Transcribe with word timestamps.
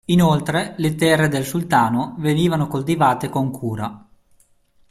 Inoltre 0.05 0.73
le 0.79 0.95
terre 0.95 1.27
del 1.27 1.45
Sultano 1.45 2.15
venivano 2.17 2.65
coltivate 2.67 3.29
con 3.29 3.51
cura. 3.51 4.07